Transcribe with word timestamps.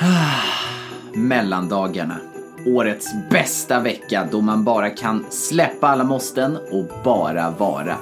Ah, 0.00 0.42
mellandagarna. 1.14 2.16
Årets 2.66 3.06
bästa 3.30 3.80
vecka 3.80 4.28
då 4.30 4.40
man 4.40 4.64
bara 4.64 4.90
kan 4.90 5.24
släppa 5.30 5.88
alla 5.88 6.04
måsten 6.04 6.56
och 6.56 6.90
bara 7.04 7.50
vara. 7.50 7.96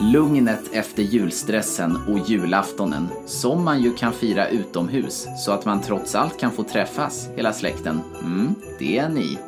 Lugnet 0.00 0.72
efter 0.72 1.02
julstressen 1.02 1.96
och 2.08 2.18
julaftonen 2.18 3.08
som 3.26 3.64
man 3.64 3.82
ju 3.82 3.94
kan 3.94 4.12
fira 4.12 4.48
utomhus 4.48 5.26
så 5.44 5.52
att 5.52 5.64
man 5.64 5.80
trots 5.80 6.14
allt 6.14 6.40
kan 6.40 6.52
få 6.52 6.62
träffas, 6.62 7.28
hela 7.36 7.52
släkten. 7.52 8.00
Mm, 8.22 8.54
det 8.78 8.98
är 8.98 9.08
ni. 9.08 9.38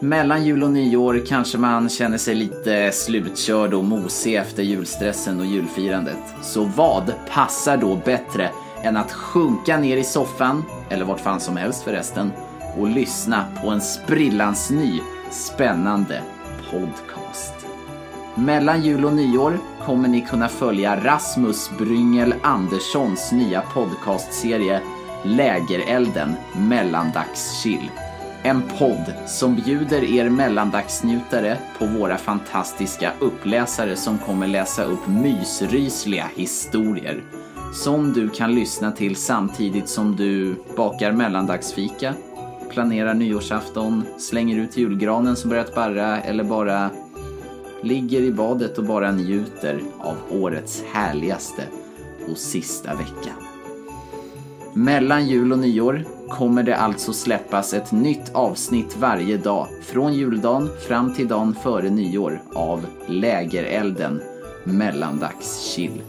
Mellan 0.00 0.44
jul 0.44 0.62
och 0.62 0.70
nyår 0.70 1.22
kanske 1.26 1.58
man 1.58 1.88
känner 1.88 2.18
sig 2.18 2.34
lite 2.34 2.92
slutkörd 2.92 3.74
och 3.74 3.84
mosig 3.84 4.34
efter 4.34 4.62
julstressen 4.62 5.40
och 5.40 5.46
julfirandet. 5.46 6.18
Så 6.42 6.64
vad 6.64 7.12
passar 7.30 7.76
då 7.76 7.96
bättre 8.04 8.50
än 8.82 8.96
att 8.96 9.12
sjunka 9.12 9.78
ner 9.78 9.96
i 9.96 10.04
soffan, 10.04 10.64
eller 10.90 11.04
vart 11.04 11.20
fan 11.20 11.40
som 11.40 11.56
helst 11.56 11.82
förresten, 11.82 12.32
och 12.78 12.88
lyssna 12.88 13.44
på 13.62 13.70
en 13.70 13.80
sprillans 13.80 14.70
ny, 14.70 15.00
spännande 15.30 16.22
podcast. 16.70 17.54
Mellan 18.34 18.82
jul 18.82 19.04
och 19.04 19.12
nyår 19.12 19.58
kommer 19.86 20.08
ni 20.08 20.20
kunna 20.20 20.48
följa 20.48 21.04
Rasmus 21.04 21.70
Bryngel 21.78 22.34
Anderssons 22.42 23.32
nya 23.32 23.60
podcastserie 23.60 24.80
Lägerelden 25.24 26.34
mellandagschill. 26.56 27.90
En 28.46 28.62
podd 28.78 29.14
som 29.26 29.54
bjuder 29.54 30.04
er 30.04 30.30
mellandagsnjutare 30.30 31.58
på 31.78 31.86
våra 31.86 32.18
fantastiska 32.18 33.12
uppläsare 33.20 33.96
som 33.96 34.18
kommer 34.18 34.46
läsa 34.46 34.84
upp 34.84 35.08
mysrysliga 35.08 36.30
historier 36.36 37.22
som 37.74 38.12
du 38.12 38.28
kan 38.28 38.54
lyssna 38.54 38.92
till 38.92 39.16
samtidigt 39.16 39.88
som 39.88 40.16
du 40.16 40.56
bakar 40.76 41.12
mellandagsfika, 41.12 42.14
planerar 42.70 43.14
nyårsafton, 43.14 44.04
slänger 44.18 44.56
ut 44.56 44.76
julgranen 44.76 45.36
som 45.36 45.50
börjat 45.50 45.74
barra 45.74 46.20
eller 46.20 46.44
bara 46.44 46.90
ligger 47.82 48.20
i 48.20 48.32
badet 48.32 48.78
och 48.78 48.84
bara 48.84 49.12
njuter 49.12 49.80
av 49.98 50.16
årets 50.30 50.84
härligaste 50.92 51.62
och 52.30 52.38
sista 52.38 52.94
vecka. 52.94 53.32
Mellan 54.72 55.26
jul 55.26 55.52
och 55.52 55.58
nyår 55.58 56.04
kommer 56.28 56.62
det 56.62 56.76
alltså 56.76 57.12
släppas 57.12 57.74
ett 57.74 57.92
nytt 57.92 58.34
avsnitt 58.34 58.96
varje 58.96 59.36
dag 59.36 59.68
från 59.82 60.14
juldagen 60.14 60.70
fram 60.88 61.14
till 61.14 61.28
dagen 61.28 61.54
före 61.62 61.90
nyår 61.90 62.42
av 62.54 62.86
Lägerelden 63.06 64.22
mellandagschill. 64.64 66.02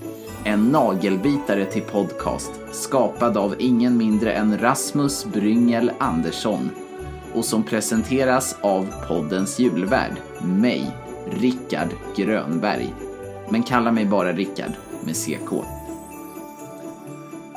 En 0.44 0.64
nagelbitare 0.64 1.66
till 1.66 1.82
podcast 1.82 2.52
skapad 2.72 3.38
av 3.38 3.56
ingen 3.60 3.98
mindre 3.98 4.34
än 4.34 4.58
Rasmus 4.58 5.26
Bryngel 5.26 5.92
Andersson 6.00 6.70
och 7.34 7.46
som 7.46 7.64
presenteras 7.64 8.56
av 8.62 8.94
poddens 9.08 9.60
julvärd, 9.60 10.14
mig, 10.42 10.92
Rickard 11.30 11.90
Grönberg. 12.16 12.94
Men 13.50 13.64
kalla 13.64 13.92
mig 13.92 14.06
bara 14.06 14.34
Rickard 14.34 14.72
med 15.06 15.16
CK. 15.16 15.75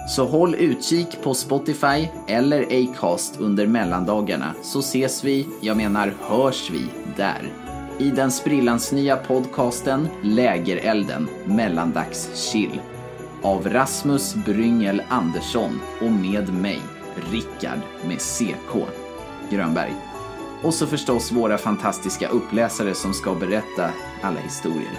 Så 0.08 0.26
håll 0.26 0.54
utkik 0.54 1.22
på 1.22 1.34
Spotify 1.34 2.08
eller 2.26 2.62
Acast 2.62 3.40
under 3.40 3.66
mellandagarna 3.66 4.54
så 4.62 4.78
ses 4.78 5.24
vi, 5.24 5.48
jag 5.60 5.76
menar 5.76 6.14
hörs 6.20 6.70
vi, 6.70 6.86
där. 7.16 7.52
I 7.98 8.10
den 8.10 8.30
sprillans 8.30 8.92
nya 8.92 9.16
podcasten 9.16 10.08
Lägerelden 10.22 11.28
mellandagschill 11.44 12.80
av 13.42 13.68
Rasmus 13.68 14.34
Bryngel 14.34 15.02
Andersson 15.08 15.80
och 16.02 16.12
med 16.12 16.54
mig, 16.54 16.80
Rickard 17.30 17.80
med 18.06 18.18
CK 18.18 18.88
Grönberg. 19.50 19.94
Och 20.62 20.74
så 20.74 20.86
förstås 20.86 21.32
våra 21.32 21.58
fantastiska 21.58 22.28
uppläsare 22.28 22.94
som 22.94 23.14
ska 23.14 23.34
berätta 23.34 23.90
alla 24.22 24.40
historier. 24.40 24.98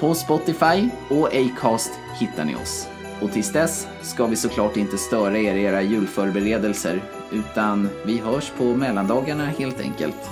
På 0.00 0.14
Spotify 0.14 0.88
och 1.10 1.28
Acast 1.34 1.92
hittar 2.20 2.44
ni 2.44 2.54
oss. 2.54 2.88
Och 3.22 3.32
tills 3.32 3.52
dess 3.52 3.88
ska 4.02 4.26
vi 4.26 4.36
såklart 4.36 4.76
inte 4.76 4.98
störa 4.98 5.38
er 5.38 5.54
i 5.54 5.62
era 5.62 5.82
julförberedelser, 5.82 7.02
utan 7.32 7.88
vi 8.06 8.18
hörs 8.18 8.52
på 8.58 8.64
mellandagarna 8.64 9.46
helt 9.46 9.80
enkelt. 9.80 10.30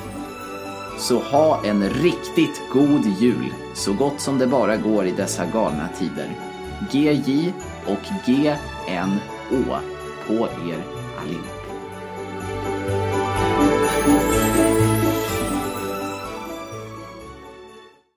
Så 0.99 1.19
ha 1.19 1.65
en 1.65 1.91
riktigt 1.91 2.62
god 2.72 3.06
jul, 3.21 3.55
så 3.75 3.93
gott 3.93 4.21
som 4.21 4.39
det 4.39 4.47
bara 4.47 4.77
går 4.77 5.06
i 5.06 5.11
dessa 5.11 5.47
galna 5.47 5.89
tider. 5.99 6.28
GJ 6.91 7.53
och 7.87 8.09
GNÅ 8.27 9.78
på 10.27 10.34
er 10.34 10.83
allihop. 11.21 11.64